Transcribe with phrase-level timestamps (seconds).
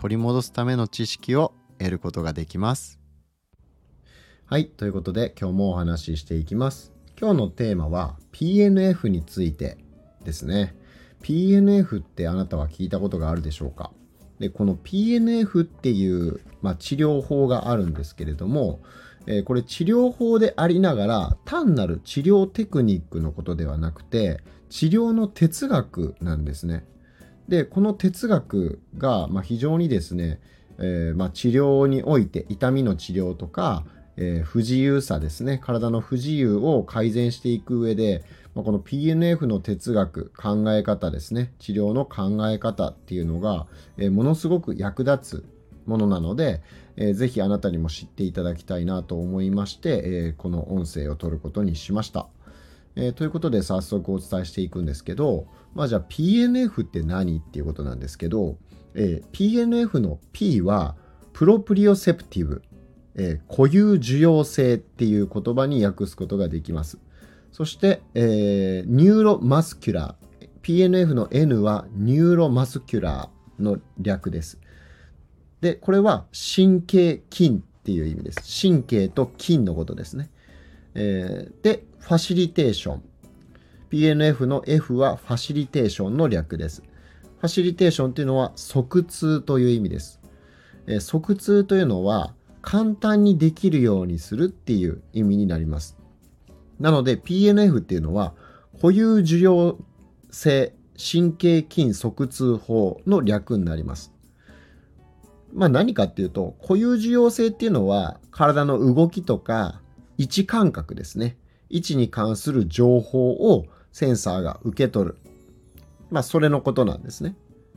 [0.00, 2.98] 取り戻すための知識を得ることができます
[4.46, 4.66] はい。
[4.66, 6.92] ということで、今日もお話ししていきます。
[7.20, 9.76] 今日のテーマは PNF について
[10.24, 10.74] ですね。
[11.22, 13.92] PNF ってあなたは聞いたことがあるでしょうか？
[14.40, 18.80] で、この PNF っていう、まあ、治療法があるんですけれども、
[19.26, 24.40] えー、これ治療法でありながら単なる治療テクニックのことではなくて
[24.70, 26.86] 治療の哲学なんですね。
[27.50, 30.40] で、この哲学が、まあ、非常にですね、
[30.78, 33.84] えー、まあ、治療において痛みの治療とか
[34.20, 38.22] えー、不自由さですね体の不自由を改善していく上で、
[38.54, 45.44] まあ、この PNF の哲学考え方ですね治療の考え方っていうのが、えー、ものすごく役立つ
[45.86, 46.60] ものなので、
[46.96, 52.28] えー、ぜひあなたにも知っていただきたいなと思いまして、え、この音声を取ることにしました。
[52.96, 58.56] えー、ということで早速お伝えしていくんですけど、まあ、じゃあ PNF って何っていうことなんですけど、
[58.94, 60.96] えー、PNF の P は
[61.32, 62.62] proprioceptive
[63.14, 66.98] えー、固有受容性っていう言葉に訳すことができます。
[67.52, 74.58] そして、えー、 neuromuscular。PNF の N は neuromuscular の略です。
[75.60, 78.68] で、これは神経筋っていう意味です。
[78.68, 80.30] 神経と筋のことですね。
[80.94, 83.02] えー、で、ファシリテーション。
[83.90, 86.82] PNF の F はファシリテーションの略です。
[87.40, 90.20] ファシリテーションというのは即通という意味です。
[90.86, 95.96] え、即通というのは簡単にできるようにするっていう意味になります。
[96.78, 98.34] なので PNF っていうのは
[98.80, 99.78] 固有受容
[100.30, 104.12] 性神経筋側痛法の略になります。
[105.52, 109.80] まあ何かっていうと固有受容性っていうのは体の動きとか
[110.18, 111.36] 位置感覚ですね。
[111.70, 115.16] 位置に関する情報をセンサーが受け取る。
[116.10, 117.36] まあそれのことなんですね。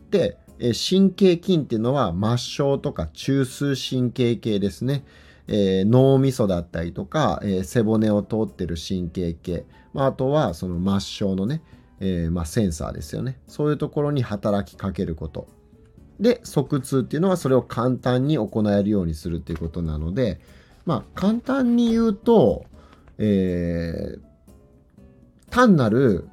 [0.09, 5.03] で、神経筋っていうのは末梢とか中枢神経系ですね。
[5.47, 11.61] えー、脳みそだったりとか、えー、背骨を通ってる神経系、まあ、あとはその末梢のね、
[11.99, 15.47] えー、まあ、センサーですよねそういうところに働きかけること
[16.19, 20.39] で側痛っていうのはそれを簡単に行えるようにするっていうことなので
[20.85, 22.65] まあ簡単に言うと、
[23.17, 24.17] え
[25.49, 26.27] 単なる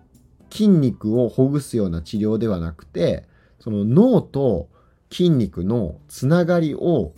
[0.50, 3.26] 筋肉をほぐすような治療ではなくて
[3.58, 4.68] その脳と
[5.10, 7.12] 筋肉のつながりを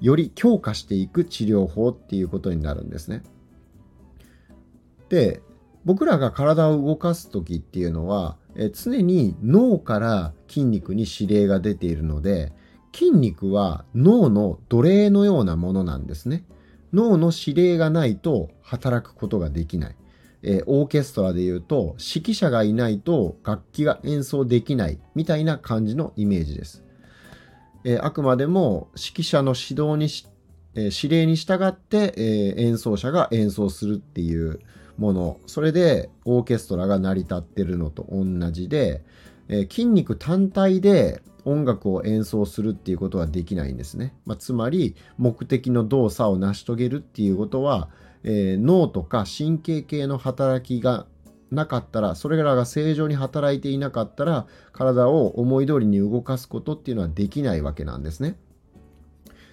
[0.00, 3.22] より強化していく治療法っていうことになるんですね。
[5.08, 5.42] で
[5.84, 12.52] 僕らが体を動かす時っていうのはえ常に脳から筋肉に指令が出ているので
[12.94, 16.44] 筋肉は脳の奴隷のようなものなんですね。
[16.92, 19.96] 脳の指令がないと働くことができない。
[20.42, 26.84] えー、オーケストラで言うと指揮者がいないと楽器が演奏できないみたいな感じのイメージです。
[27.84, 30.26] えー、あくまでも指揮者の指導にし、
[30.74, 34.60] えー、指令に従って、え演奏者が演奏するっていう
[34.96, 39.02] ものそれでオーケストラが成り立ってるのと同じで、
[39.48, 44.14] え筋肉単体で音楽を演奏するっていうことはできないんですね。
[44.26, 47.88] まあ、つまり目的の動作を成し遂げるっていうことは
[48.24, 51.06] えー、脳とか神経系の働きが
[51.50, 58.38] なかったらそれらが正常に働いていなかったら体を思い通りに動かすことっていうのはできないわけなんですね。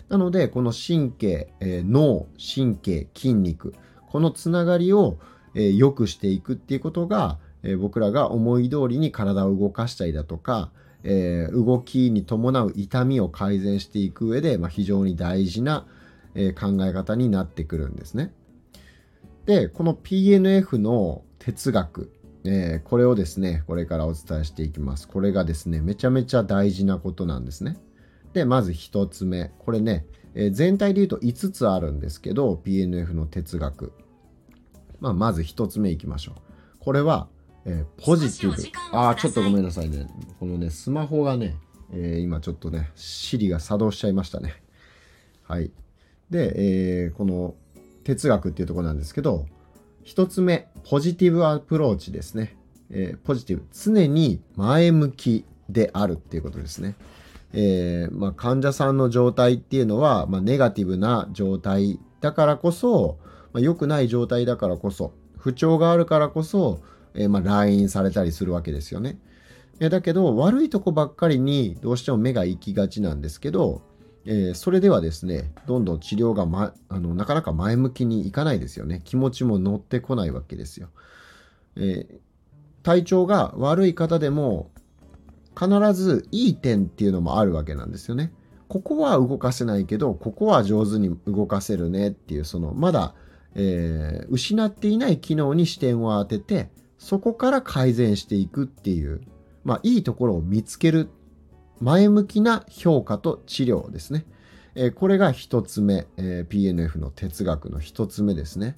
[0.10, 3.74] なのでこの神経、えー、脳神経筋肉
[4.08, 5.18] このつながりを、
[5.56, 10.70] えー、良くしていくっていうことが、えー、僕らが思い通りに体を動かしたりだとか、
[11.06, 15.86] え動きに伴う痛みを改善していく上で、まあ、非常に大事な、
[16.34, 18.34] え考え方になってくるんですね。
[19.46, 22.12] で、この PNF の哲学、
[22.44, 25.08] えー、これをですね、これからお伝えしていきます。
[25.08, 27.78] これがですね、めちゃめちゃ大事なことなんですね。
[28.34, 29.52] で、まず1つ目。
[29.60, 33.94] これね、え、全体で言うと5つあるんですけど、PNF の哲学。
[35.00, 36.80] まあ、まず1つ目いきましょう。
[36.80, 37.28] これは、
[37.66, 38.98] えー、ポジティブ。
[38.98, 40.08] ああ、ちょっとごめんなさいね。
[40.40, 41.58] このね、スマホがね、
[41.92, 44.62] えー、今ちょっとね、Siri が作動しちゃいましたね。
[45.44, 45.72] はい。
[46.30, 47.56] で、えー、この
[48.04, 49.48] 哲学っていうところなんですけど、
[50.04, 52.56] 一つ目、ポジティブアプローチですね。
[52.92, 53.66] えー、ポジティブ。
[53.74, 56.96] 常に前向きであるっていうことですね。
[57.54, 63.18] えー、まあ、患者さんの状態っていうのは、まあ、ネガティブな状態だからこそ、
[63.54, 66.82] まあ、良くない状態だからこそ不調があるからこそ、
[67.16, 69.18] えー、まあ、来院されたりするわけですよね。
[69.80, 73.82] えだけど悪いとこばっかりにどうしても目が行きがちなんですけど、
[74.26, 80.90] えー、それではですねどんどん治療が、ま、あのなかなか前向きにいかないですよね気持ちも乗ってこないわけですよ。
[81.78, 82.08] え、
[82.84, 84.72] 体調が悪い方でも
[85.60, 88.32] 必ずいい点っていうのもあるわけなんですよね。
[88.68, 93.14] ここは動かせないけどここは上手に動かせるねっていうそのまだ、
[93.54, 96.70] えー、失っていない機能に視点を当てて
[97.06, 99.22] そこから改善していくっていう
[99.64, 101.12] まあいいところを見つける
[101.80, 104.26] 前向きな評価と治療ですね。
[104.74, 108.76] えー、これが一つ目、えー、PNF の哲学の一つ目ですね。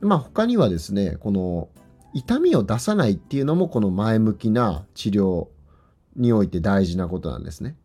[0.00, 1.68] まあ他にはですね、この
[2.14, 5.48] 痛みを出さないっていうのもこの前向きな治療
[6.16, 7.76] において大事なことなんですね。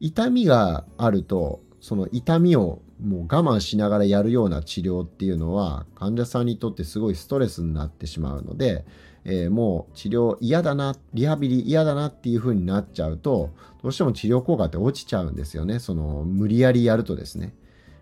[0.00, 8.86] 痛みがあると、その痛みをもう我慢しながらやるような治療っていうのは患者さんにとってすごいストレスになってしまうので、
[9.26, 13.50] えー、もう治療嫌だな、リハビリ嫌だなっていう風になっちゃうと、
[13.82, 15.78] どうしても治療効果って落ちちゃうんですよね。
[15.78, 17.54] その無理やりやるとですね。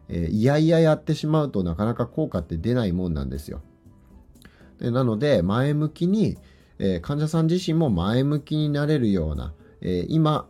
[0.08, 3.62] えー、いやいややってしまうとなかなか効果って出ないもんなんですよ。
[4.78, 6.38] でなので前向きに、
[6.78, 10.46] えー、患者さん自身も前向きになれるような、え今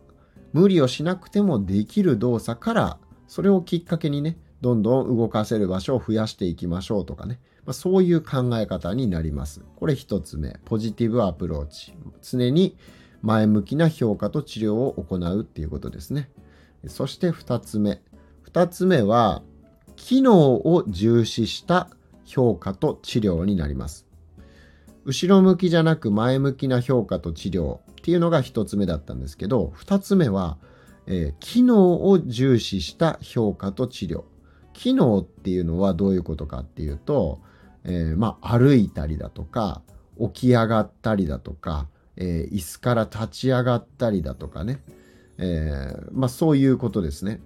[0.53, 2.97] 無理をしなくてもできる動作から
[3.33, 9.61] それをきっかけにねどんどん動かせる場所を増やしていきましょうとかねまあ、そういう考え方になります。
[9.77, 11.93] これ一つ目、ポジティブアプローチ。
[12.21, 12.75] 常に
[13.21, 16.29] 前向きな評価と治療を行うっていうことですね。
[16.87, 18.01] そして二つ目。
[18.41, 19.43] 二つ目は、
[19.95, 21.89] 機能を重視した
[22.25, 24.07] 評価と治療になります。
[25.05, 30.57] 後ろ向きじゃなく前向きな評価と治療っていうのが一つ目だったんですけど、二つ目は、
[31.07, 34.23] えー、機能を重視した評価と治療。
[34.73, 37.41] 機能っていうのはどういうことかっていうと、
[37.83, 39.81] えー、まあ、歩いたりだとか、
[40.19, 44.81] 起き上がったりだとか、えー、椅子から立ち上がったりだとかね、
[45.37, 47.41] え、まあ、そういうことですね。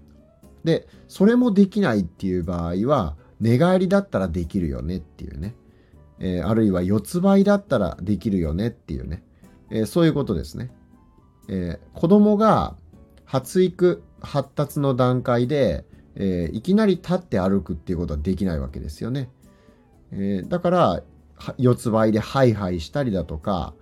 [0.63, 5.56] で、それもできないっていう場合は、寝返りだったらできるよねっていうね、
[6.19, 9.24] えあるいは四つ這いだったらできるよねっていうね、
[9.69, 10.71] えそういうことですね。
[11.48, 12.75] え子供が
[13.27, 15.85] 発育、発達の段階で、
[16.15, 19.29] えいきなり立って歩くっていうことはできないわけですよね。
[20.12, 21.03] えー、だから
[21.57, 23.74] 四つ這いでハイハイしたりだとか、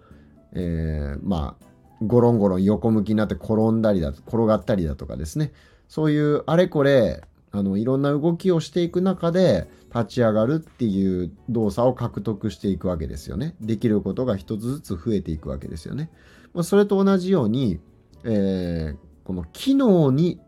[0.53, 1.65] えー、まあ
[2.01, 5.53] ゴロンゴロン横向きになって転んだりだ転がったりだとかですね
[5.87, 13.55] そういうあれこれあのいろんな動きをしていく中で立ち上がるっていう動作を獲得していくわけですよね。
[13.61, 16.09] できることが一つずつ増えていくわけですよね。
[16.53, 17.79] まあ、それと同じように、
[18.25, 20.39] えー、この機能に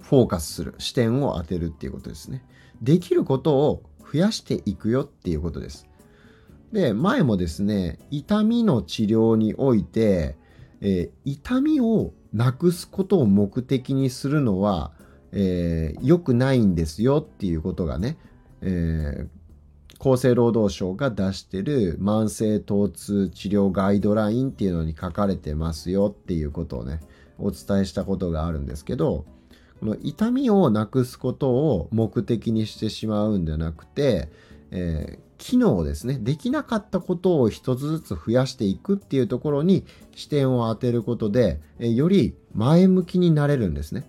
[0.00, 2.44] フォーカスする視点を当てるっていうことですね。
[2.82, 3.82] できることを
[4.12, 5.86] 増やしていくよっていうことです。
[6.72, 10.36] で、前もですね、痛みの治療において、
[10.80, 14.92] えー、痛みをなくすことを目的にするのは、
[15.30, 18.18] えー、良くないんですよっていうことがね、
[18.62, 27.00] えー、厚生労働省が出してる慢性疼痛治療ガイドラインっていうのに書かれてますよっていうことをね、
[27.42, 29.26] お伝えしたことがあるんですけど、
[29.80, 34.30] この痛みをなくすことを目的にしてしまうんじゃなくて、
[34.70, 39.84] えー、機能ですね、できなかったことを一つずつ増やしていくっていうところに
[40.14, 44.08] 視点を当てることで、え、より前向きになれるんですね。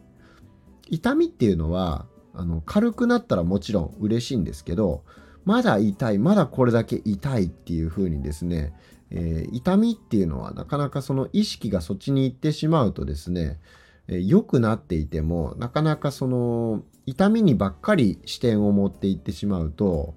[0.90, 5.04] 痛みっていうのは、あの、軽くなったらもちろん嬉しいんですけど、
[5.44, 8.74] まだ痛い、まだこれだけ痛いっていう風にですね、
[9.14, 13.60] えー、痛みっていうのはなかなかその意識がそっちに行ってしまうとですね
[14.08, 20.16] え、良くなっていてもなかなかその痛みにばっかり視点を持っていってしまうと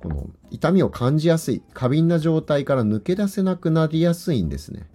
[0.00, 4.86] この痛みを感じやすい過敏な状態から抜け出せなくなりやすいんですね。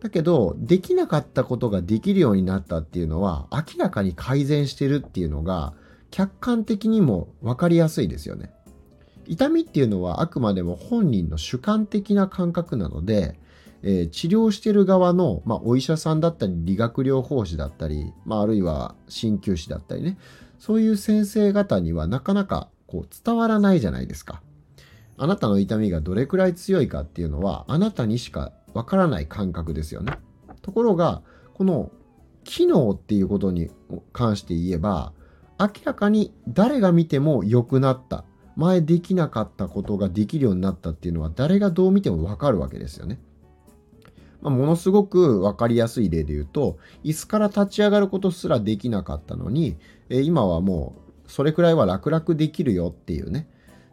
[0.00, 5.72] だけどできなかったことができるようになったっていうのは明らかに改善してるっていうのが
[6.10, 8.52] 客観的にも分かりやすいですよね。
[9.26, 13.38] 痛みっていうのはあくまでも本人の主観的な感覚なので
[13.82, 20.18] えー、治療してる側の、まあ、お医者さんだったり理学療法士だったり、まあ、あるいは鍼灸師だったりね
[20.58, 24.42] そういう先生方にはなかなかこう伝わらないじゃないですか。
[25.18, 30.18] あなたの痛みがどれくらい強いかっていうのはあなたにしかわからない感覚ですよね。
[30.62, 31.22] ところが
[31.54, 31.90] この
[32.44, 33.70] 機能っていうことに
[34.12, 35.12] 関して言えば
[35.58, 38.24] 明らかに誰が見ても良くなった
[38.56, 43.20] 前できなかったことができるようになったっていうのは誰がどう見てもわかるわけですよね。
[44.42, 49.76] まあ、ものすごく分かりやすい例で言うと椅子から立ち上がることすらできなかったのに、
[50.08, 50.94] えー、今はも
[51.26, 53.48] うそれくらいは楽々できるよっていうね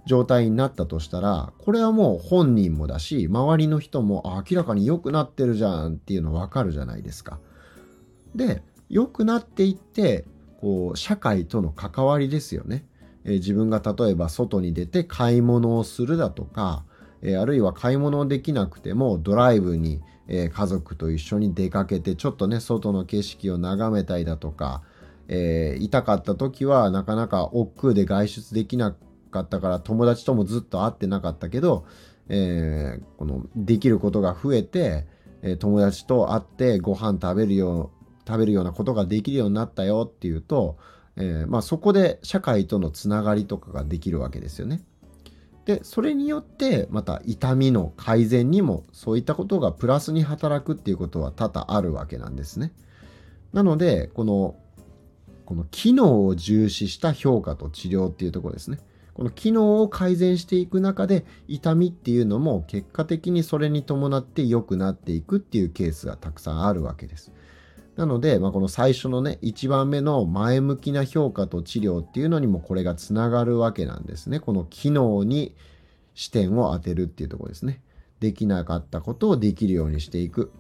[0.06, 7.40] 状態になったとしたらこれはもう本人もだし周りの人も明らかに良くなってるじゃんっていうの分かるじゃないですか。
[8.36, 10.26] で良くなっていって
[10.60, 12.86] こう社会との関わりですよね。
[13.26, 16.84] えー、自分が例えば外に出て買い物をするだとか、
[17.22, 24.82] えー、あるいは買い物できなくてもドライブに、えー、家族と一緒に出かけてちょっとね外の景色を眺めたりだとか、
[25.30, 28.96] え痛かった時はなかなか億劫で外出できな
[29.32, 31.86] かったから友達ともずっと会ってなかったけど、
[32.28, 35.08] えこのできることが増えて、
[35.42, 40.78] え友達と会ってご飯食べるよう食べるようなことができるようになったよっていうと、
[41.16, 44.84] えー、まあ、そこで社会とのつながりとかができるわけですよね。
[45.66, 52.74] でそれによってまた痛みの改善にもそういったことがプラスに働くっていうことは多々あるわけなんですね。
[53.54, 54.56] なのでこの
[55.46, 58.80] この機能を重視した評価と治療っていうところですね。
[59.14, 67.32] この機能を改善していく中で痛みっていうのも結果的にそれに伴って良くなっていくっていうケースがたくさんあるわけです。
[67.96, 74.40] なので、まあ、この最初のね、1番目の前向きな評価と治療っていうのにもこれがつながるわけなんですね。
[74.40, 75.56] この機能に
[76.16, 77.82] 視点を当てるっていうところですね。
[78.20, 80.52] できなかったことをできるようにしていく。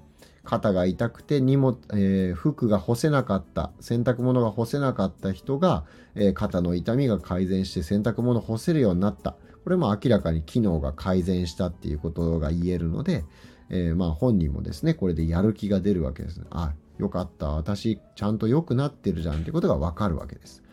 [0.43, 5.85] 肩が痛くて荷物、えー、服が干せなかった、洗濯物が干せなかった人が、
[6.15, 9.37] えー、肩の痛みが改善して洗濯物干せるようになった。
[9.63, 13.23] これも明らかに機能が改善したっていうことが言えるので、
[13.69, 16.41] えー、まあ本人もですね、これでやる気が出るわけです。
[16.49, 17.50] あ、よかった。
[17.51, 20.63] 私、ちゃんと良くなってるじゃんってことがわかるわけです。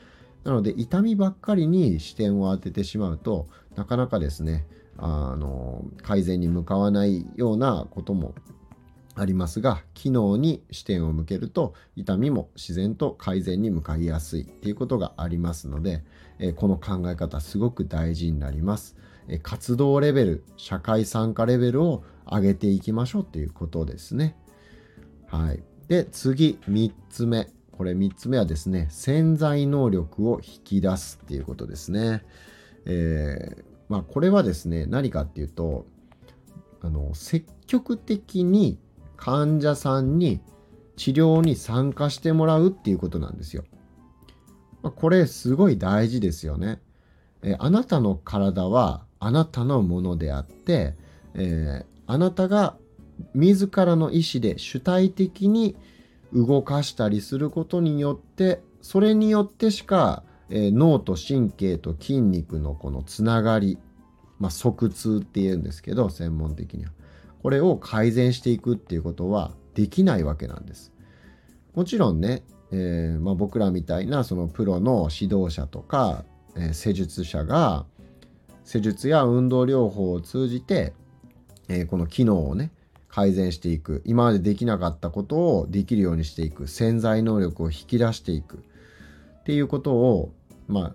[0.45, 8.35] なので、痛みばっかりに視点を当ててしまうと、なかなかですね、あの、改善に向かわないようなことも
[9.15, 16.05] ありますが、機能に視点を向けると、痛みも自然と改善に向かいやすいっていうことがありますので、
[16.39, 18.97] えこの考え方すごく大事になります。
[19.29, 24.37] え活動レベル、社会参加レベルを上げていきましょうっていうことですね。
[25.27, 25.63] はい。
[25.91, 27.49] で、次、3つ目。
[27.73, 32.23] これ3つ目はですね、潜在能力を引き出すっていうことですね。
[32.87, 35.87] えー、まあこれはですね、何かっていうと、
[36.81, 38.79] あの、積極的に
[39.17, 40.41] 患者さんに
[40.95, 43.65] 治療に参加してもらうっていうことなんですよ。
[44.83, 46.81] まあ、これすごい大事ですよね。
[47.43, 50.95] えー、あなたの体はあなたのものであって、
[51.35, 52.77] えー、あなたが
[53.35, 55.77] 自らの意思で主体的に
[56.33, 63.79] 動かしたりすることによってそれによってしか、えー、脳と神経と筋肉のこのつながり、
[64.39, 66.93] まあ、側痛っていうんですけど専門的には。
[67.43, 70.93] これを改善していくっていうことはできないわけなんです。
[71.75, 76.25] もちろんね、えー、まあ、僕らみたいなそのプロの指導者とか、
[76.55, 77.87] えー、施術者が
[78.65, 80.93] 施術や運動療法を通じて、
[81.69, 82.73] えこの機能をね
[83.11, 84.03] 改善していく。
[84.05, 86.69] 今までできなかったことをできるようにしていく。
[86.69, 88.65] 潜在能力を引き出していく。
[89.41, 90.33] っていうことを
[90.69, 90.95] まあ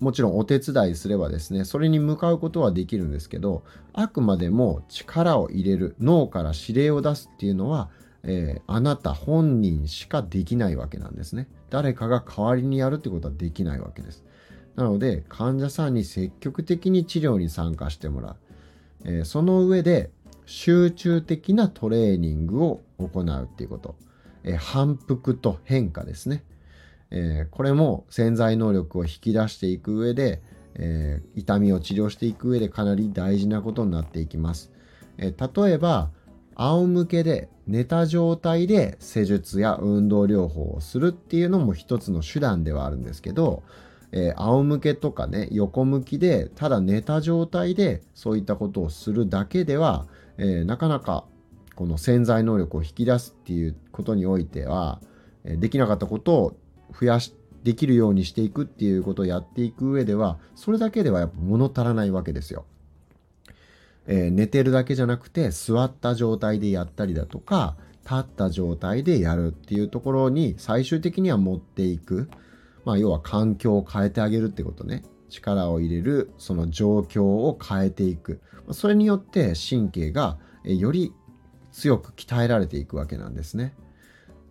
[0.00, 3.62] もちろんお手伝いすればですねそれに向かうことはできるんですけど
[3.92, 7.90] あくまでも力を入れる脳から指令を出すっていうのは、
[8.22, 11.48] えー、あなた本人しかできないわけなんですね。
[11.68, 14.24] 誰かが代わりにやるってことはできないわけです。
[14.74, 18.36] なので患者さんに積極的に治療に参加してもらう、
[19.04, 20.10] えー、その上で
[20.50, 23.94] 集中的なトレーニングを行うっていうこと。
[24.42, 26.42] え反復と変化ですね。
[27.12, 30.42] えー、これも潜在能力を引き出していく上で、
[30.74, 34.72] えー、痛みを治療していく上でかなり大事なことになっていきます。
[35.18, 36.10] えー、例えば、
[36.56, 43.62] 仰向けで寝た状態で施術や運動療法をするっていうのも一つの手段ではあるんですけど、
[44.10, 50.06] えー、仰向けとかね横向きでただ寝た状態でそういったことをするだけでは
[50.40, 51.24] えー、なかなか
[51.76, 55.00] この潜在能力を引き出すっていうことにおいては、
[55.44, 56.56] えできなかったことを
[56.98, 62.64] 増やしできるようにしていくっていうことをやっていく上ではそれだけではやっぱ物足らないわけですよ。
[64.06, 72.30] えー、寝てるだけじゃなくて座った状態でやったりだとか立った状態でやるっていうところに最終的には持っていく、
[72.84, 78.40] まあ、要は環境を変えてあげるってことね力を入れるその状況を変えていく
[78.72, 81.14] それによって神経がより
[81.72, 83.74] 強く鍛えられていくわけなんですね。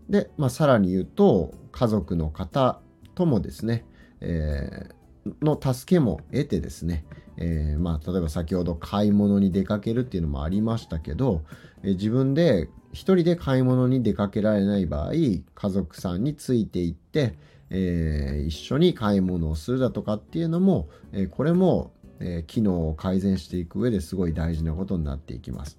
[0.09, 2.79] で、まあ、さらに言うと家族の方
[3.13, 3.85] ともですね、
[4.21, 7.05] えー、の助けも得てですね、
[7.37, 11.43] えー、まあ、例えば先ほど買い物に出かけるっていうのもありましたけど、
[11.83, 17.37] え、自分で一人で買い物に出かけられない場合家族さんについていって、
[17.69, 25.77] えー、一緒に買い物をするだとかっていうのも、えこれも、え機能を改善していく上ですごい大事なことになっていきます。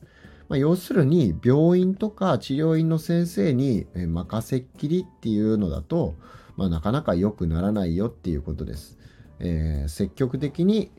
[0.49, 6.15] まあ、要するに病院とか治療院の先生に任せっきりっていうのだと、
[6.57, 8.99] まあ、なかなか良くならないよっていうことです。
[9.39, 10.91] えー、積極的に、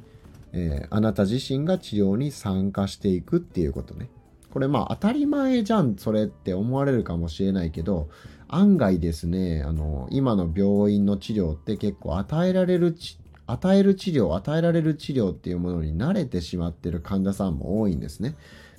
[0.54, 4.10] えー、あなた自身が治療に参加していくっていうことね。
[4.52, 8.10] これまあ当たり前じゃんそれって思われるかもしれないけど
[8.48, 12.96] 案外ですねあの今の病院の治療って結構与えられる
[13.48, 18.36] 与える治療与えられる治療っていうものに慣れてしまってる患者さんも多いんですね。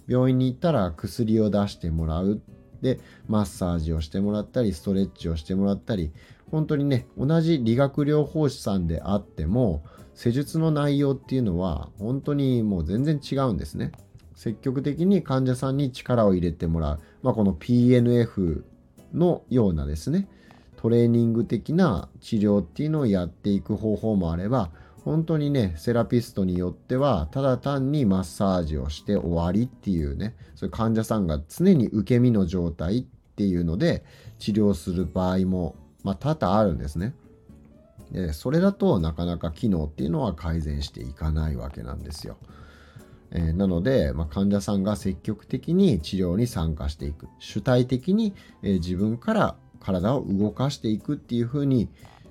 [0.06, 2.42] 病院に行ったら薬を出してもらう
[2.82, 2.98] で
[3.28, 6.12] マッサージをしてもらったりストレッチをしてもらったり
[6.50, 13.92] 本当にね同じ理学療法士さんであっても施術の内容っていうのは本当にもう全然違うんですね。
[14.42, 18.64] 積極的に患者さんに力を入れてもらう、まあ、この PNF
[19.14, 20.26] のようなですね
[20.76, 24.70] トレーニング的な治療っていうのをやっていく方法もあれば
[25.04, 33.04] 本当にねセラピストによってはただ単にマッサージをして終わりっていうねそういう患者さんが常に受け身の状態っ
[33.36, 34.02] ていうので
[34.40, 37.14] 治療する場合もまあ、多々あるんですね。
[38.10, 42.36] でそれだとなかなか機能っていうのは改善していかないわけなんですよ。
[43.34, 47.28] えー、なので、まあ、患者さんが積極的に治療に参加していく。
[47.38, 51.88] 主体的に、えー、自分から体を動かしていくっていうふうに、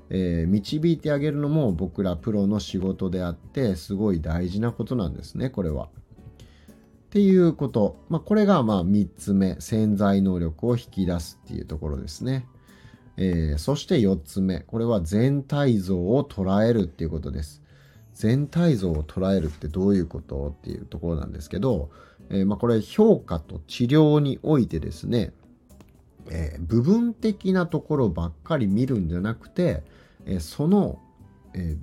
[0.10, 5.86] えー、導いてあげるのも僕らプロの仕事であってすごい大事なことなんですねこれは。
[5.86, 5.89] っ
[7.12, 9.60] ていうこと、まあ、これがまあ3つ目。
[9.60, 12.48] 潜在能力を引き出すっていうところですね。
[13.17, 14.62] えー、そして4つ目。
[14.62, 17.62] これは全体像を捉えるっていうことです。
[18.21, 21.89] 全体像を捉えるってどういうことっていうところなんですけど、
[22.29, 25.33] えー、まあ、これ評価と治療においてですね、
[26.29, 29.81] えー、部分的なところばっかり見るんじゃなくて、
[30.27, 30.99] えその、
[31.55, 31.77] え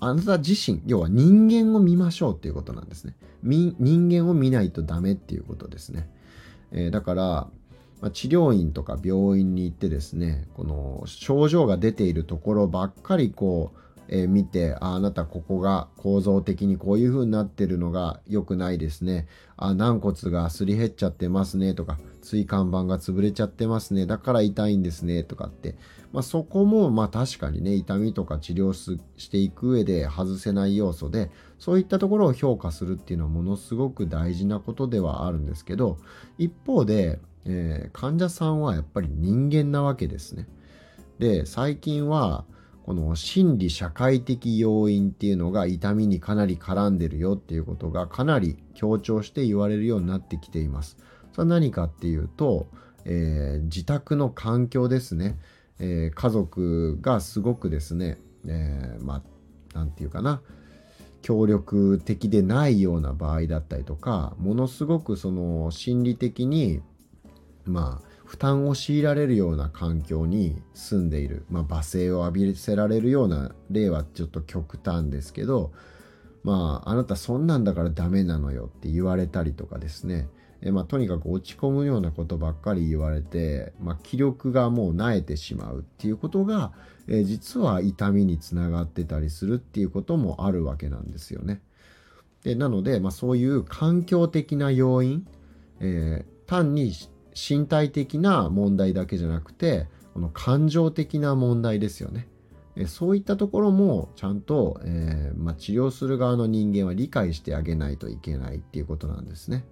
[0.00, 3.16] あなた自身要は人間を見ましょうっていうことなんですね。
[3.42, 6.10] 人間を見ないとダメっていうことですね、
[6.72, 7.48] えだから
[8.02, 19.26] ま、治療院とか病院に行ってですねこの症状が出ているところばっかりこう、えー、見てああなたここが構造的にこういう風になってるのが良くないですね。
[19.56, 21.74] あ軟骨がすり減っちゃってますね。
[21.74, 24.06] とか椎間板が潰れちゃってますね。
[24.06, 25.24] だから痛いんですね。
[25.24, 25.76] とかって、
[26.12, 35.98] まあ、そこもまあ確かにね痛みとか治療していく上で外せない要素でそういったところを評価するっていうのはものすごく大事なことではあるんですけど
[36.38, 40.46] 一方でえー、患者さんはやっぱり人間なわけですね。
[41.18, 42.44] で最近は
[42.88, 50.96] この心理社会的要因っていうのが痛みにかなり絡んでるよっていうことがかなり強調して言われるようになってきています。
[51.32, 52.66] それは何かっていうと、
[53.04, 55.38] えー、自宅の環境ですね、
[55.78, 59.22] えー、家族がすごくですね、えー、まあ
[59.74, 60.40] 何て言うかな
[61.20, 66.80] 協力的でないような場合だったりとかものすごくその心理的に
[67.66, 75.72] まあ負担を強いられるような環境に住んでいる、まあ、罵声を浴びせられるような例はちょっと極端ですけど
[76.44, 80.28] まああなたそんなんだからダメなのよって言われたりとかですね
[80.60, 86.72] まあ、とにかく落ち込むようなことばっかり言われて、まあ、気力がもう萎えてしまうっていうことが、
[87.06, 91.62] え実は痛みにつながってたりするっていうこともあるわけなんですよね。
[92.42, 95.28] でなので、まあ、そういう環境的な要因、
[95.78, 96.92] えー、単に
[97.38, 102.28] 身体的な問題だけじゃなくてこの感情的な問題ですよね。
[102.86, 109.64] そういったところもちゃんと、えー、まあ、治療する側の人間は理解してあげないといけないっていうことなんですね。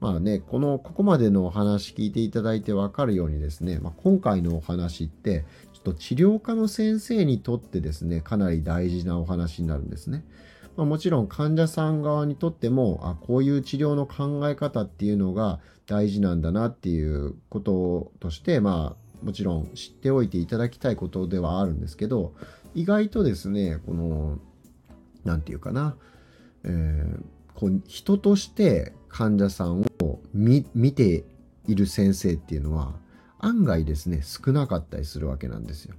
[0.00, 10.24] まあね、この、ここまでのお話聞いていただいてわかるようにですね、まあ、今回のお話って、ちょっと治療科の先生にとってですね、かなり大事なお話になるんですね。
[10.76, 15.60] ま、もちろん患者さん側にとってもあこういう治療の考え方っていうのが
[15.90, 22.32] 大事なんだなっていうこととしてまあもちろん知っておいていただきたいことではあるんですけど
[22.76, 24.38] 意外とですねこの
[25.24, 25.96] 何て言うかな、
[26.62, 27.20] えー、
[27.56, 30.62] こう人として患者さんを見
[30.94, 31.24] て
[31.66, 32.94] いる先生っていうのは
[33.40, 35.96] 案外ですね少なかったりするわけなんですよ。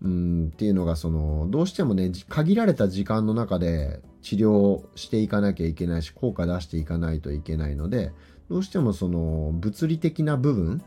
[0.00, 8.12] うんっていうのがそのどうしてもね限られた時間の中で治療していかなきゃいけないし効果出していかないといけないので
[8.50, 10.82] どうしてもその物理的な部分、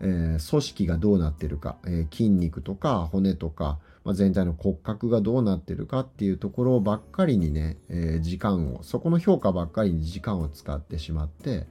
[0.00, 11.66] えー、組織がどうなってるか、えー、筋肉とか骨とか、まあ、全体の骨格がどうなってるかっていうところばっかりにね、えー、時間をそこの評価ばっかりに時間を使ってしまって、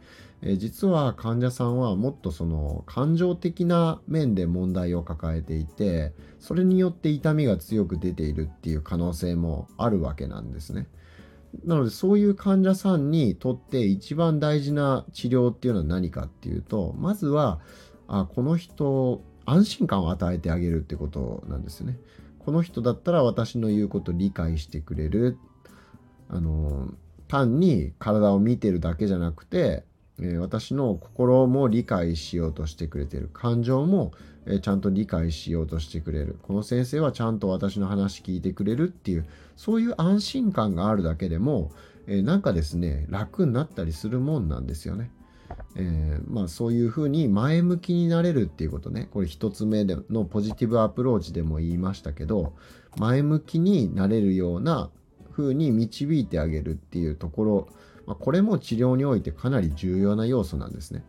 [0.45, 10.87] え実は患者さんはもっとその感情的な面で問題を抱えていてそれによって痛みが強く出ているっていう可能性もあるわけなんですね。
[11.65, 17.59] なのでそういう患者さんにとって一番大事な治療っていうのは何かっていうとまずは
[18.07, 21.97] あこの人安心感を与えてあげるってことなんですね。
[22.39, 25.37] この人だったら私の言うこと理解してくれる。
[26.29, 26.93] あの
[27.27, 29.83] 単に体を見てるだけじゃなくて、
[30.19, 34.11] えー、私の心も理解しようとしてくれてる感情も、
[34.45, 39.25] えー、ちゃんと理解しようとしてくれるこの先生はちゃんと私の話聞いてくれるっていう
[39.55, 41.71] そういう安心感があるだけでも、
[42.07, 45.11] えー、なんかですね楽になったりするもんなんですよね。
[45.75, 52.53] えー、まあ、そういうふうに前向きになれるっていうことねこれ一つ目でのポジティブアプローチでも言いましたけど
[52.97, 54.89] 前向きになれるような
[55.31, 57.67] 風に導いてあげるっていうところ、
[58.05, 61.03] まあ、これも治療においてかなり重要な要素なんですね。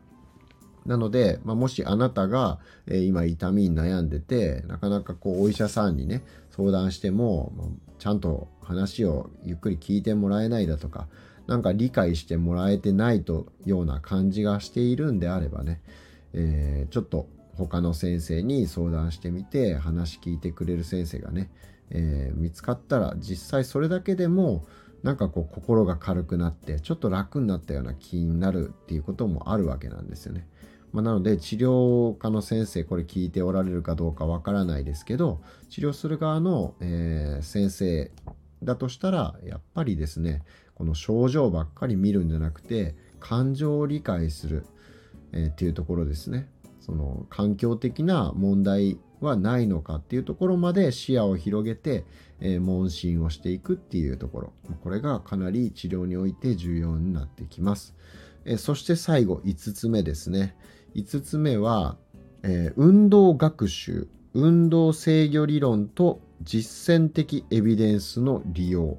[0.86, 7.66] なので、まあ、もしあなたが、えー、今痛みに悩んでてなかなかこうお医者さんにね相談してもまあ
[7.98, 11.08] ちゃんと話をゆっくり聞いてもらえないだとか
[11.46, 15.80] なんか理解してもらえてないとような感じがしているんであればね、
[16.32, 21.50] えー、ちょっと他の先生に相談してみて話聞いてくれる先生がね、
[21.90, 24.66] えー、見つかったら実際それだけでも
[25.02, 30.48] なんかこう心が軽くなってちょっと楽になったような気になるっていうこともあるわけなんですよね。
[30.94, 38.12] まあ、なので治療科の先生これ聞いておられるかどうかわからないですけど治療する側の、えー、先生
[38.62, 40.42] だとしたらやっぱりですね
[40.76, 44.66] この症状ばっかり見るんじゃなくて感情を理解する、
[45.32, 46.48] えー、っていうところですね。
[46.80, 52.04] その環境的な問題はないのかっていうところまで視野を広げて、
[52.40, 54.52] えー、問診をしていくっていうところ。
[54.82, 57.94] これがかなり治療において重要になってきます、
[58.44, 60.54] えー、そして最後5つ目ですね。
[60.94, 61.96] 5つ目は、
[62.42, 68.98] えー、運動学習運動制御理論と実践的エビデンスの利用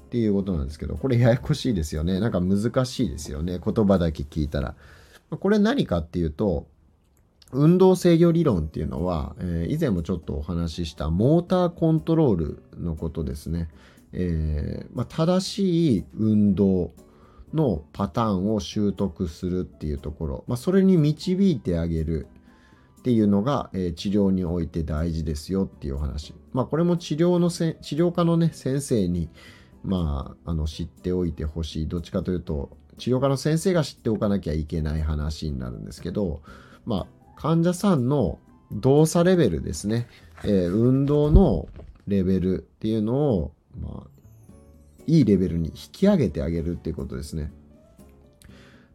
[0.00, 2.18] っていうことなんですけど、これややこしいですよね。
[2.20, 3.60] なんか難しいですよね。
[3.64, 4.74] 言葉だけ聞いたら。
[5.30, 6.66] これ何かっていうと、
[7.52, 13.68] 運動制御理論っていうのは、えー、以前もちょっとお話ししたモーターコントロールのことですね。
[14.12, 16.92] えー、まあ、正しい運動
[17.56, 22.28] のパターンを習得するっていうところ、まあ、それに導いてあげる
[23.00, 26.34] っていうのが、えー、治療において大事ですよっていうお話。
[26.52, 29.28] まあこれも治療のせ治療科のね先生に
[29.86, 31.88] まあ、あの知っておいてほしい。
[31.88, 36.42] どっちかというと治療科の先生が知っておかなきゃいけない話になるんですけど、
[36.84, 38.38] まあ、患者さんの
[38.72, 40.08] 動作レベルですね、
[40.44, 41.68] えー、運動の
[42.08, 44.10] レベルっていうのを、まあ、
[45.06, 47.52] いいレベルに引き上げてあげるっていうことですね。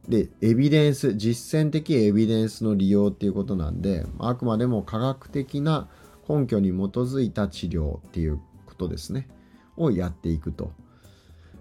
[0.07, 5.89] で、エビデンス、実践的エビデンスの利用っていうことなんで、あくまでも科学的な
[6.27, 9.27] 根拠に基づいた治療っていうことですね。
[9.77, 10.71] をやっていくと。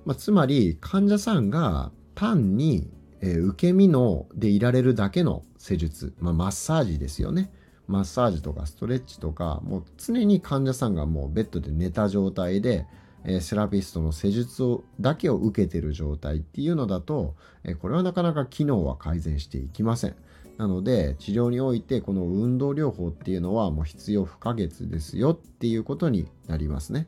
[0.05, 2.89] まあ、つまり患者さんが単に、
[3.21, 7.53] えー、受け身のでいられるだけの施術、まあ、マッサージですよね。
[7.87, 12.87] マッサージとかストレッチとかもう常に患者さんがもうベッドで寝た状態で、
[13.25, 20.17] えー、セラピストの施術をだけを受けてる状態っていうのだと、えー、これはなかなか機能は改善していきません。
[20.59, 27.07] なので治療においてこの運動療法っていうのはもう必要不可欠ですよっていうことになりますね。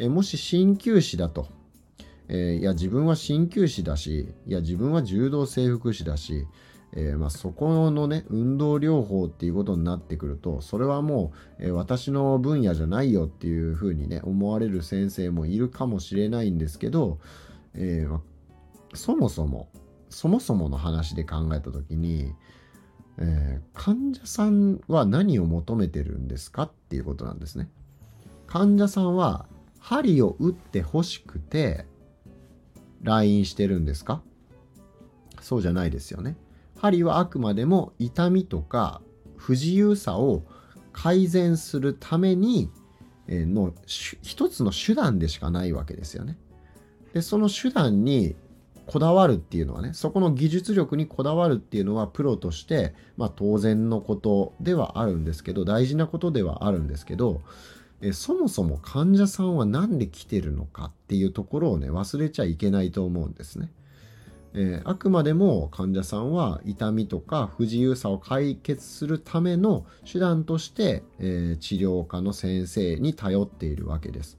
[0.00, 1.46] えもし鍼灸師だと、
[2.28, 6.46] え、いや自分は鍼灸師だしいや自分は柔道整復師だし、
[6.92, 17.18] えー、まあ、そこのね運動療法っていうことになってくるとそれはもう、えー、私の分野じゃないよっていうふうにね思われる先生もいるかもしれないんですけど、
[17.74, 18.20] えま、
[18.94, 19.68] そもそも
[20.08, 22.34] そもそもの話で考えた時に、
[23.18, 27.70] え患者さんは何を求めてるんですかっていうことなんですね。
[28.48, 29.46] 患者さんは
[29.78, 31.86] 針を打って欲しくて
[33.02, 34.20] LINE してるんですか？
[35.40, 36.36] そうじゃないですよね。
[36.80, 39.02] 針はあくまでも痛みとか
[39.36, 40.44] 不自由さを
[40.92, 42.70] 改善するために
[43.28, 46.38] の一つの手段でしかないわけですよね。
[47.12, 48.34] でその手段に
[48.86, 57.42] こだわるっていうのはねそこの技術力にこだわるっていうのはプロとして、まあ、当然のことではあるんですけど大事なことではあるんですけど
[58.00, 63.70] えそもそも患者さんは何で来てるのかっていうところをね忘れちゃいけないと思うんですね。
[64.52, 74.38] えー、あくまでも患者さんは痛みとか不自由さを解決するための手段として、えー、治療科の先生に頼っているわけです。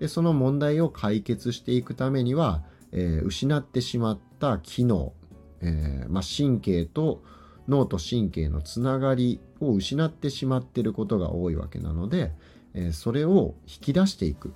[0.00, 2.62] でその問題を解決していくためには、
[2.92, 5.12] えー、失ってしまった機能、
[5.60, 7.22] えまあ、神経と
[7.68, 12.32] 脳と神経のつながりを失ってしまっていることが多いわけなので、
[12.74, 14.52] えそれを引き出していく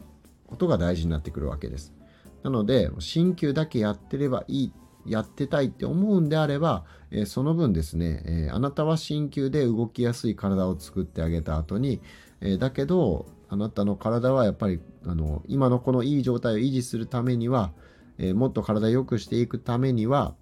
[0.46, 1.94] ことが大事になってくるわけです。
[2.42, 4.72] なので鍼灸だけやってればいい
[5.08, 12.00] やってたいって思うんであれば、えー、その分ですね、えー、あなたは鍼灸で動きやすい体を作ってあげた後に、
[12.40, 17.72] えー、だけどあなたの体はやっぱりあの今のこのいい状態を維持するためには、
[18.18, 20.34] えもっと体を良くしていくためには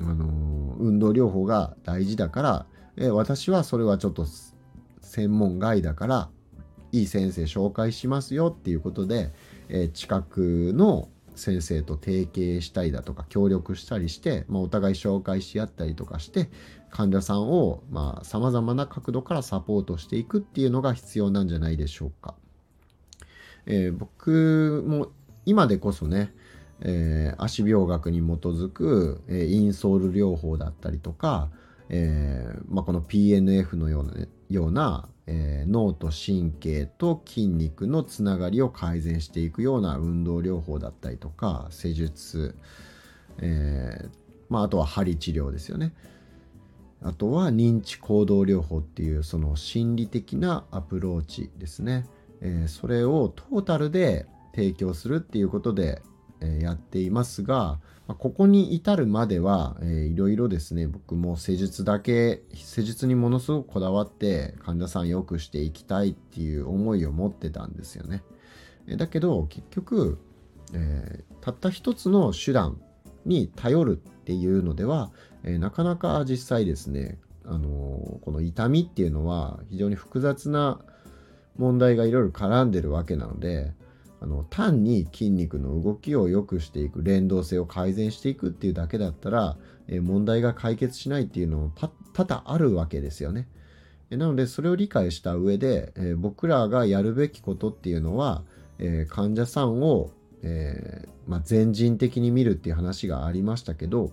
[0.00, 0.26] あの
[0.78, 2.66] 運動療法が大事だから、
[2.96, 4.26] え私はそれはちょっと
[5.02, 6.30] 専門外だから
[6.92, 9.32] いい先生紹介しますよっていうことで、
[9.68, 16.50] え近くの先生と提携したりだとか協力したりして、まあ、お互い紹介し合ったりとかして
[16.90, 17.82] 患者さんを
[18.22, 22.34] さまざ、まな角度からサポートしていくっていうのが必要なんじゃないでしょうか。
[23.66, 25.08] えー、僕も
[25.46, 26.32] 今でこそね、
[26.80, 31.50] えー、足病学に基づく、えー、インソール療法だったりとか、
[31.88, 42.54] えーまあ、この PNF のような、ね、ようなえー、脳と神経と筋肉のつながりを改善していくような運動療法だったりとか施術、
[43.38, 44.08] えー、
[44.50, 45.94] まあ、あとは針治療ですよね。
[47.02, 52.06] あとは認知行動療法っていうその心理的なアプローチですね、
[52.40, 56.00] えー、それをトータルで提供するっていうことで、
[56.40, 68.22] えやっていますが、まここに至るまでは、いろいろですね、僕も施術だけ、施術にものすごくこだわって患者さん良くしていきたいっていう思いを持ってたんですよね。
[68.96, 70.18] だけど結局、
[70.74, 72.78] えー、たった一つの手段
[73.24, 75.10] に頼るっていうのでは、
[75.42, 80.80] えー、なかなか実際ですね、あのこの痛みっていうのは非常に複雑な
[81.56, 83.72] 問題がいろいろ絡んでるわけなので、
[84.20, 91.72] あの単に筋肉の動きを良くしていく連動性を改善していくっていうだけだったら、え問題が解決しないっていうのも
[92.14, 93.48] 多々あるわけですよね。
[94.10, 98.42] なのでそれを理解した上で、え僕らがやるべきことっていうのは、
[98.78, 100.10] え患者さんを、
[100.44, 104.12] えー、まあ、全人的に見るっていう話がありましたけど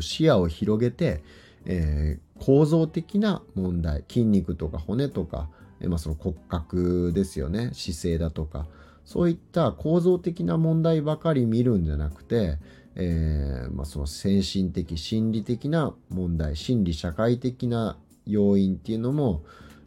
[0.00, 1.22] 視野を広げて、
[1.64, 5.48] えー、構造的な問題筋肉とか骨とか、
[5.80, 8.66] えー、まあ、その骨格ですよね姿勢だとか
[9.08, 12.58] そういった構造的な問題ばかり見るんじゃなくて、
[12.94, 19.44] えー、まあ、その精神的心理的な問題心理社会的な要因っていうのも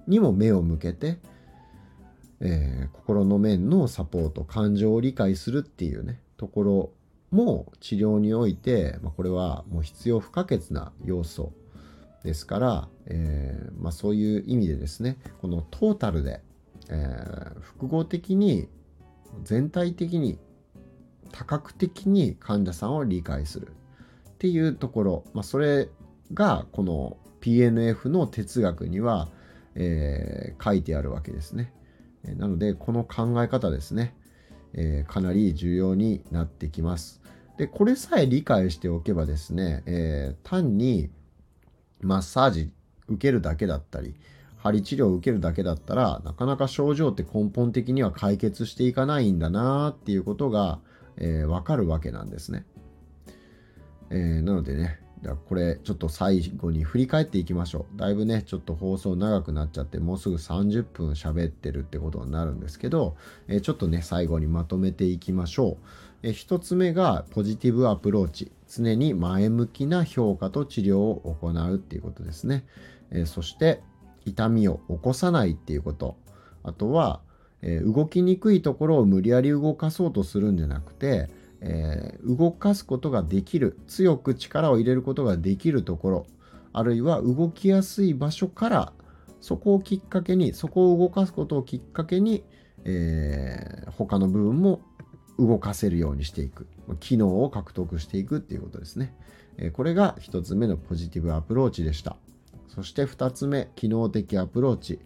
[0.08, 1.20] にも目を向けて、
[2.40, 6.92] えー、心の面のサポート感情を理解するっていうねところ
[7.30, 11.54] も治療において、まあ、これはもう必要不可欠な要素
[12.24, 16.42] ですから、えー、まあ、そういう意味でですねこのトータルで、
[16.90, 18.68] え、複合的に
[19.44, 20.38] 全体的に
[21.32, 23.74] 多角的に患者さんを理解する
[24.30, 25.90] っていうところ、まあ、それ
[26.34, 29.30] がこの PNF の哲学には、
[29.76, 31.74] えー、書いてあるわけですね。
[32.24, 34.16] なのでこの考え方ですね、
[34.74, 37.22] えー、かなり重要になってきます。
[37.58, 41.10] でこれさえ理解しておけばですね、えー、単に
[42.02, 42.72] マッサージ
[43.08, 44.16] 受けるだけだったり、
[44.62, 50.80] 針治療を受けるだけだったらなかなか症状って根本的には解決していかないんだなっていうことが、
[51.18, 52.66] えー、わかるわけなんですね。
[54.12, 55.00] えー、なのでね、
[55.48, 57.98] これちょっと最後に振り返っていきましょう。
[57.98, 63.16] だいぶね、ちょっと放送長くなっちゃって、もうすぐ30分喋ってるってことになるんですけど、
[63.48, 65.78] え、ちょっとね、最後にまとめていきましょ
[66.24, 66.28] う。
[66.28, 68.52] え、1つ目がポジティブアプローチ。
[68.68, 72.66] 常に前向きな評価と治療を行うっていうことですね。
[73.12, 73.82] え、そして
[74.26, 76.18] 痛みを起こさないっていうこと。
[76.64, 77.22] あとは、
[77.62, 81.30] えー、動きにくいところを無理やり動かそうとするんじゃなくて、
[81.62, 86.28] えー、動かすことができる強く力を入れることができるところ。
[86.74, 88.94] あるいは動きやすい場所から
[89.42, 92.44] そこをきっかけにそこを動かすことをきっかけに、
[92.86, 94.82] えー、他の部分も
[95.38, 96.68] 動かせるようにしていく。
[97.00, 99.16] 機能を獲得していくっていうことですね、
[99.58, 102.18] えー、これが1つ目のポジティブアプローチでした。
[102.74, 105.00] そして2つ目、機能的アプローチ。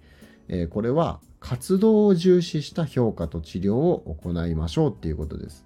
[0.48, 5.66] えー、これは活動を重視した評価と治療を行いましょうっていうことです。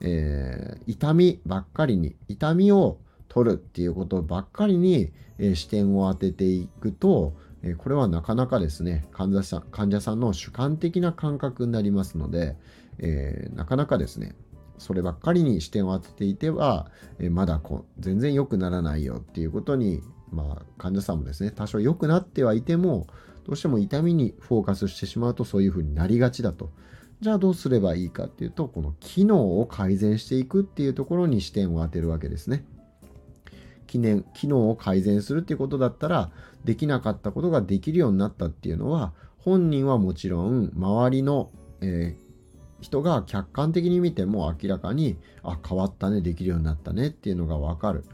[0.00, 7.34] えー、痛みばっかりに、痛みを取るっていうことばっかりに、えー、視点を当てていくと、
[7.66, 12.56] えこれはなかなかですね患者さん、患者さんの主観的な感覚になりますので、
[12.98, 14.34] えなかなかですね、
[14.76, 20.02] そればっかりに視点を当てていては、えまだこう全然良くならないよっていうことに、
[20.34, 23.06] まあ、患者さんもですね多少良くなってはいても
[23.46, 26.70] どうしても痛みにフォーカスしてしまうとそういうふうになりがちだと。
[27.20, 32.64] じゃあどうすればいいかっていうとこの機能を改善していくっていうところに視点を当てるわけですね。
[33.86, 36.30] 機能機能を改善するっていうことだったら
[36.64, 42.24] できなかったことができるようになったっていうのは本人はもちろん周りの、えー、
[42.80, 48.04] 人が客観的に見ても明らかにあ変わったねできるようになったねっていうのが分かる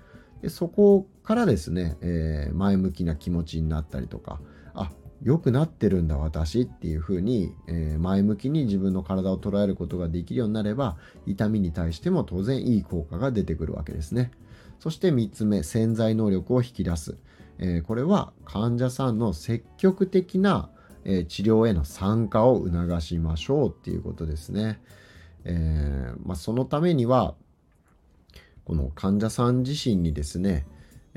[0.43, 4.41] でそこからですね、えー、前向きな気持ちになったりとか
[4.75, 4.91] あ
[5.23, 14.33] 良くなってるんだ私っていうふうに、えー、前向きに自分の体を捉えることができるようになれば痛みに対しても当然いい効果が出てくるわけですね。
[14.81, 17.17] そして3つ目、潜在能力を引き出す。
[17.59, 20.69] えー、これは患者さんの積極的な、
[21.05, 24.81] え、治療への参加を促しましょうっていうことですね。
[25.45, 27.37] え、まあ、そのためには、
[28.65, 30.67] この患者さん自身にですね、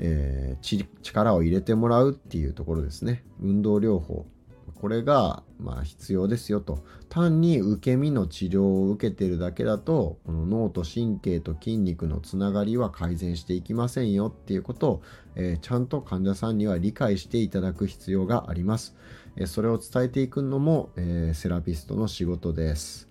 [0.04, 0.56] え
[1.02, 3.24] 力を入れてもらうっていうところですね。
[3.40, 4.26] 運動療法。
[4.74, 6.84] これがまあ必要ですよと。
[7.08, 15.02] 単に受け身の治療を受けてるだけだとこの脳と神経と筋肉のつながりは改善していきませんよっていうことを、
[15.36, 18.96] えー、ちゃんと患者さんには理解していただく必要があります、
[19.36, 23.08] えー、それを伝えていくのも、え、セラピストの仕事です。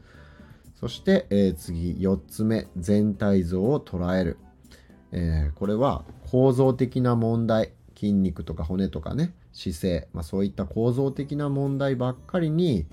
[0.75, 2.67] そして、え次4つ目。
[2.75, 4.37] 全体像を捉える、
[5.13, 12.87] えこれは構造的な問題筋肉とか骨とかね姿勢、まあ、そういった構造的な問題ばっかりに、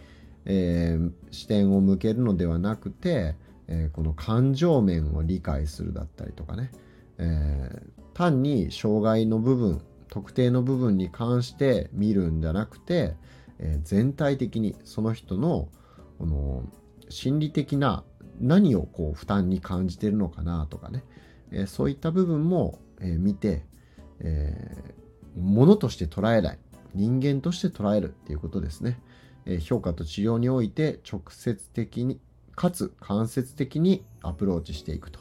[0.44, 3.34] えー、視点を向けるのではなくて、
[3.66, 6.70] えー、この感情面を理解するだったりとかね、
[7.18, 9.80] え、単に障害の部分
[10.10, 13.14] 特定の部分に関して見るんじゃなくて、
[13.58, 15.68] え全体的にその人の
[16.18, 16.64] この
[17.08, 18.02] 心理的な
[18.40, 21.04] 何をこう負担に感じてるのかなとかね、
[21.52, 23.64] えそういった部分も、え見て、
[24.20, 24.76] え
[25.36, 26.58] ものとして捉えない
[26.94, 29.00] 人間として捉えるっていうことですね、
[29.46, 32.20] え、評価と治療において直接的に
[32.54, 35.20] かつ間接的にアプローチしていくと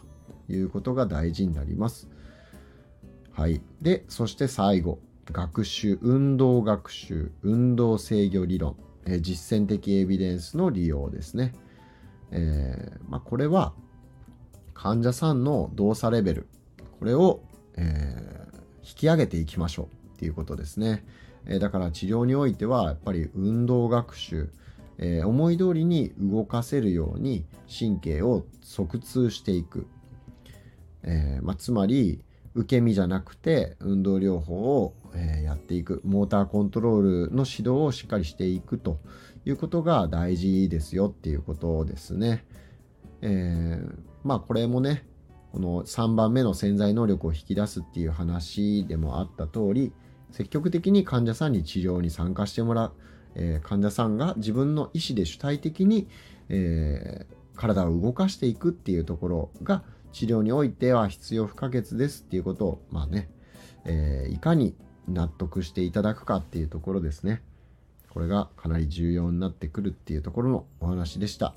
[0.50, 2.10] いうことが大事になります。
[3.32, 3.62] はい。
[3.82, 5.00] でそして最後
[5.32, 11.54] 学習運動学習運動制御理論、え、実践的エビデンスの利用ですね、
[12.32, 13.74] えー、まあ、これは
[14.80, 16.48] 患者さんの動作レベル
[17.00, 17.42] これを、
[17.76, 18.48] え
[18.82, 21.06] 引き上げていきましょうっていうことですね。
[21.46, 24.50] えだから治療においてはやっぱり運動学習、
[24.98, 29.86] えー、思い通りに動かせるように神経を側通していく、
[31.04, 32.22] え、まあ、つまり
[32.56, 39.00] 受け身じゃなくて運動療法を、えやっていくモーターコントロールの指導をしっかりしていくと
[39.46, 42.46] いうことが大事ですよっていうことですね。
[43.22, 45.06] えー、まあこれもね
[45.52, 49.92] この3番目の潜在能力を引き出すっていう話でもあった通り
[50.32, 52.94] 積極的に患者さんに治療に参加してもらう、
[53.36, 56.08] えー、患者さんが自分の意思で主体的に、
[56.50, 63.30] えー、体を動かしていくっていうところが治療においては必要不可欠ですっていうことをまあね、
[63.86, 64.76] えー、いかに
[65.08, 67.42] 納得していただくかっていうところですね。
[68.10, 71.54] これがかなり重要になってくるっていうところのお話でした、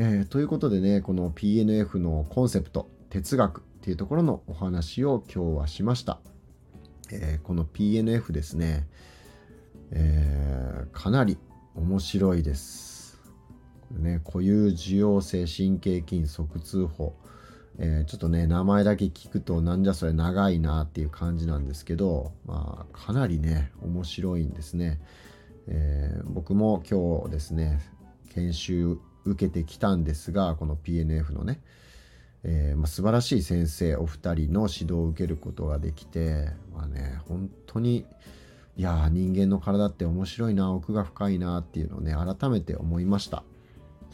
[0.00, 6.20] えー、ということでねこの PNF のコンセプト哲学っていうところのお話を今日はしました。
[7.10, 8.86] えー、この PNF ですね、
[9.90, 11.36] えー、かなり
[11.74, 13.20] 面白いです。
[13.90, 17.16] ね、固有受容性神経筋側通法、
[17.80, 25.00] えー、ちょっとね名前だけ聞くとなんじゃそれ長いなっていう感じなんですけど、まあ、かなりね面白いんですね、
[25.66, 27.80] え、僕も今日ですね
[28.32, 31.60] 研修受けてきたんですがこの PNF のね、
[32.44, 38.06] えー、まあ、素晴らしい先生お二人の指導を受けることができて、まあね、本当に
[38.76, 43.42] いや人間の体って面白いな奥が深いなっていうのをね改めて思いました。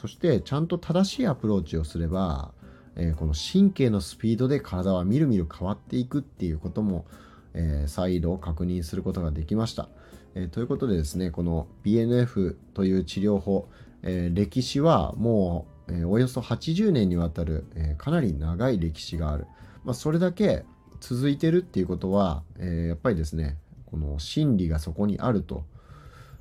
[0.00, 2.52] そしてちゃんと正しいアプローチをすれば、
[2.96, 7.06] えー、この神経のスピードで体はみるみる変わっていくっていうことも、
[7.52, 9.88] えー、再度確認することができました、
[10.34, 13.68] えということでですねこの BNF という治療法、
[14.04, 19.46] え歴史はもうえー、およそ80年にわたる、えー、かなり長い歴史がある、
[19.84, 20.64] まあ、それだけ
[21.00, 25.64] 続いてるっていうことは、え、やっぱりですねこの真理がそこにあると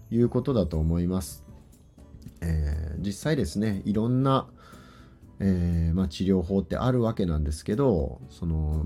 [0.10, 1.44] いうことだと思います、
[2.42, 4.48] え実際ですねいろんな、
[5.40, 8.86] えまあ、治療法ってあるわけなんですけどその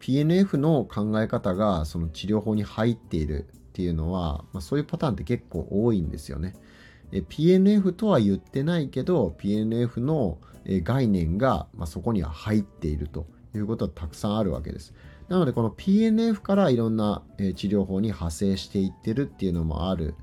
[0.00, 6.54] PNF の考え方がその治療法に入っているっていうのは、まあ、そういうパターンって結構多いんですよね。
[7.12, 14.94] PNF とは言ってないけど PNF の概念が、ま、そこには入っているということはたくさんあるわけです。
[15.28, 20.14] なのでこの PNF からいろんな治療法に派生していってるっていうのもある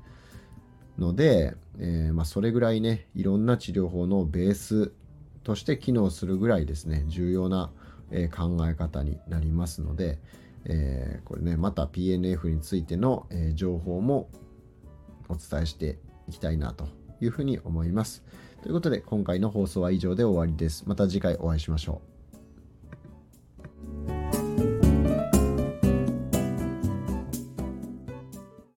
[0.98, 4.92] ので、えー、まあ、それぐらいねいろんな治療法のベース
[5.42, 7.70] として機能するぐらいですね重要な、
[8.36, 10.18] 考え方になりますので、
[10.66, 14.28] えー、これねまた PNF についての、情報も
[15.28, 16.88] お伝えしていきたいなと
[17.20, 18.22] いうふうに思います。
[18.62, 20.84] ということで今回の放送は以上で終わりです。
[20.86, 22.00] また次回お会いしましょ
[24.08, 24.21] う。